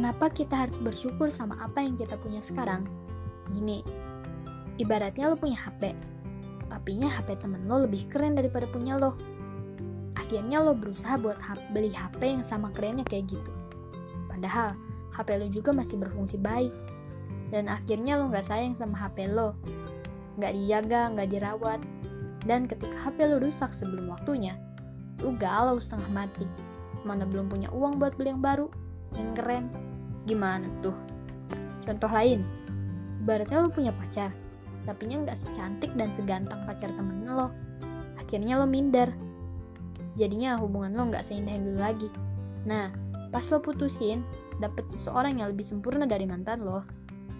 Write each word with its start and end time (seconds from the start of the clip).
Kenapa 0.00 0.32
kita 0.32 0.64
harus 0.64 0.80
bersyukur 0.80 1.28
sama 1.28 1.60
apa 1.60 1.84
yang 1.84 1.92
kita 1.92 2.16
punya 2.16 2.40
sekarang? 2.40 2.88
Gini, 3.52 3.84
ibaratnya 4.80 5.28
lo 5.28 5.36
punya 5.36 5.60
HP, 5.60 5.92
tapi 6.72 7.04
HP 7.04 7.36
temen 7.36 7.68
lo 7.68 7.84
lebih 7.84 8.08
keren 8.08 8.32
daripada 8.32 8.64
punya 8.64 8.96
lo. 8.96 9.12
Akhirnya 10.16 10.64
lo 10.64 10.72
berusaha 10.72 11.20
buat 11.20 11.36
beli 11.76 11.92
HP 11.92 12.32
yang 12.32 12.40
sama 12.40 12.72
kerennya 12.72 13.04
kayak 13.04 13.28
gitu. 13.28 13.52
Padahal, 14.24 14.72
HP 15.12 15.36
lo 15.36 15.46
juga 15.52 15.76
masih 15.76 16.00
berfungsi 16.00 16.40
baik. 16.40 16.72
Dan 17.52 17.68
akhirnya 17.68 18.16
lo 18.16 18.32
gak 18.32 18.48
sayang 18.48 18.72
sama 18.80 18.96
HP 18.96 19.28
lo. 19.28 19.52
Gak 20.40 20.56
dijaga, 20.56 21.12
gak 21.12 21.28
dirawat. 21.28 21.84
Dan 22.48 22.64
ketika 22.64 22.96
HP 23.04 23.28
lo 23.28 23.36
rusak 23.36 23.76
sebelum 23.76 24.08
waktunya, 24.08 24.56
lo 25.20 25.36
galau 25.36 25.76
setengah 25.76 26.24
mati. 26.24 26.48
Mana 27.04 27.28
belum 27.28 27.52
punya 27.52 27.68
uang 27.68 28.00
buat 28.00 28.16
beli 28.16 28.32
yang 28.32 28.40
baru, 28.40 28.72
yang 29.12 29.36
keren. 29.36 29.89
Gimana 30.28 30.68
tuh? 30.84 30.96
Contoh 31.84 32.10
lain, 32.12 32.44
ibaratnya 33.24 33.64
lo 33.64 33.72
punya 33.72 33.92
pacar, 33.94 34.30
tapi 34.84 35.08
nya 35.08 35.24
nggak 35.24 35.38
secantik 35.38 35.92
dan 35.96 36.12
seganteng 36.12 36.60
pacar 36.68 36.92
temen 36.92 37.24
lo. 37.24 37.50
Akhirnya 38.20 38.60
lo 38.60 38.68
minder. 38.68 39.10
Jadinya 40.14 40.60
hubungan 40.60 40.92
lo 40.92 41.08
nggak 41.08 41.24
seindah 41.24 41.56
yang 41.56 41.64
dulu 41.66 41.80
lagi. 41.80 42.08
Nah, 42.68 42.92
pas 43.32 43.46
lo 43.48 43.58
putusin, 43.64 44.20
dapet 44.60 44.86
seseorang 44.92 45.40
yang 45.40 45.48
lebih 45.50 45.64
sempurna 45.64 46.04
dari 46.04 46.28
mantan 46.28 46.62
lo, 46.62 46.84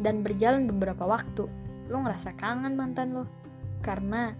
dan 0.01 0.25
berjalan 0.25 0.65
beberapa 0.65 1.05
waktu, 1.05 1.45
lo 1.93 1.97
ngerasa 2.01 2.33
kangen 2.41 2.75
mantan 2.75 3.13
lo. 3.13 3.25
Karena 3.85 4.33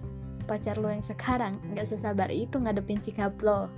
pacar 0.49 0.81
lo 0.81 0.89
yang 0.89 1.05
sekarang 1.05 1.61
nggak 1.71 1.87
sesabar 1.87 2.33
itu 2.33 2.57
ngadepin 2.57 2.99
sikap 2.99 3.37
lo. 3.45 3.69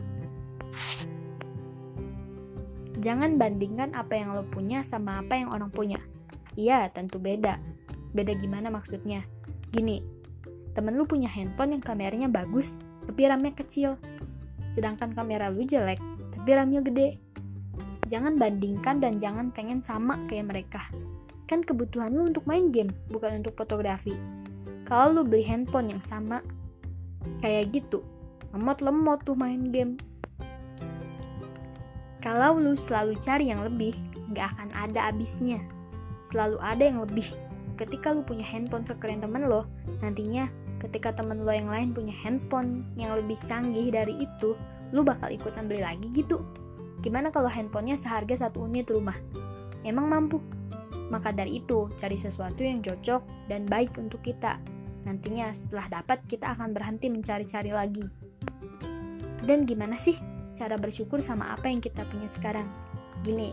Jangan 3.03 3.35
bandingkan 3.35 3.99
apa 3.99 4.15
yang 4.15 4.31
lo 4.31 4.47
punya 4.47 4.87
sama 4.87 5.19
apa 5.19 5.35
yang 5.35 5.51
orang 5.51 5.75
punya. 5.75 5.99
Iya, 6.55 6.87
tentu 6.95 7.19
beda. 7.19 7.59
Beda 8.15 8.31
gimana 8.39 8.71
maksudnya? 8.71 9.27
Gini, 9.75 10.07
temen 10.79 10.95
lu 10.95 11.03
punya 11.03 11.27
handphone 11.27 11.75
yang 11.75 11.83
kameranya 11.83 12.31
bagus, 12.31 12.79
tapi 13.03 13.27
RAM-nya 13.27 13.59
kecil. 13.59 13.99
Sedangkan 14.63 15.19
kamera 15.19 15.51
lu 15.51 15.67
jelek, 15.67 15.99
tapi 16.31 16.55
RAM-nya 16.55 16.87
gede. 16.87 17.19
Jangan 18.07 18.39
bandingkan 18.39 19.03
dan 19.03 19.19
jangan 19.19 19.51
pengen 19.51 19.83
sama 19.83 20.23
kayak 20.31 20.55
mereka. 20.55 20.87
Kan 21.51 21.67
kebutuhan 21.67 22.15
lu 22.15 22.31
untuk 22.31 22.47
main 22.47 22.71
game, 22.71 22.95
bukan 23.11 23.43
untuk 23.43 23.59
fotografi. 23.59 24.15
Kalau 24.87 25.11
lu 25.11 25.23
beli 25.27 25.43
handphone 25.43 25.91
yang 25.91 26.03
sama, 26.05 26.39
kayak 27.43 27.75
gitu, 27.75 28.05
lemot-lemot 28.55 29.27
tuh 29.27 29.35
main 29.35 29.75
game. 29.75 29.99
Kalau 32.23 32.55
lu 32.55 32.79
selalu 32.79 33.19
cari 33.19 33.51
yang 33.51 33.67
lebih, 33.67 33.99
gak 34.31 34.55
akan 34.55 34.71
ada 34.79 35.11
abisnya. 35.11 35.59
Selalu 36.23 36.55
ada 36.63 36.83
yang 36.87 37.03
lebih. 37.03 37.27
Ketika 37.75 38.15
lu 38.15 38.23
punya 38.23 38.47
handphone 38.47 38.87
sekeren 38.87 39.19
temen 39.19 39.51
lo, 39.51 39.67
nantinya 40.07 40.47
ketika 40.79 41.11
temen 41.11 41.43
lo 41.43 41.51
yang 41.51 41.67
lain 41.67 41.91
punya 41.91 42.15
handphone 42.15 42.87
yang 42.95 43.19
lebih 43.19 43.35
canggih 43.43 43.91
dari 43.91 44.23
itu, 44.23 44.55
lu 44.95 45.03
bakal 45.03 45.35
ikutan 45.35 45.67
beli 45.67 45.83
lagi 45.83 46.07
gitu. 46.15 46.47
Gimana 47.03 47.35
kalau 47.35 47.51
handphonenya 47.51 47.99
seharga 47.99 48.47
satu 48.47 48.71
unit 48.71 48.87
rumah? 48.87 49.19
Emang 49.83 50.07
mampu? 50.07 50.39
Maka 51.11 51.35
dari 51.35 51.59
itu, 51.59 51.91
cari 51.99 52.15
sesuatu 52.15 52.63
yang 52.63 52.87
cocok 52.87 53.51
dan 53.51 53.67
baik 53.67 53.99
untuk 53.99 54.23
kita. 54.23 54.63
Nantinya 55.03 55.51
setelah 55.51 55.91
dapat, 55.91 56.23
kita 56.31 56.55
akan 56.55 56.71
berhenti 56.71 57.11
mencari-cari 57.11 57.75
lagi. 57.75 58.07
Dan 59.43 59.67
gimana 59.67 59.99
sih 59.99 60.15
cara 60.63 60.79
bersyukur 60.79 61.19
sama 61.19 61.51
apa 61.59 61.67
yang 61.67 61.83
kita 61.83 62.07
punya 62.07 62.31
sekarang. 62.31 62.71
Gini, 63.27 63.51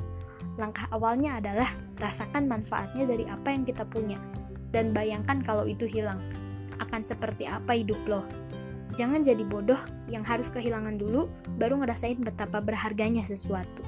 langkah 0.61 0.85
awalnya 0.93 1.41
adalah 1.41 1.73
rasakan 1.97 2.45
manfaatnya 2.45 3.09
dari 3.09 3.25
apa 3.25 3.49
yang 3.49 3.65
kita 3.65 3.81
punya. 3.89 4.21
Dan 4.69 4.93
bayangkan 4.93 5.41
kalau 5.41 5.65
itu 5.65 5.89
hilang. 5.89 6.21
Akan 6.77 7.01
seperti 7.01 7.49
apa 7.49 7.73
hidup 7.73 7.97
lo. 8.05 8.21
Jangan 8.93 9.25
jadi 9.25 9.41
bodoh 9.41 9.81
yang 10.05 10.21
harus 10.21 10.53
kehilangan 10.53 11.01
dulu, 11.01 11.25
baru 11.57 11.81
ngerasain 11.81 12.21
betapa 12.21 12.61
berharganya 12.61 13.25
sesuatu. 13.25 13.81